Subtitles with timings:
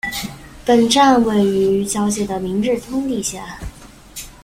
[0.65, 3.59] 本站位于与交界的明治通地下。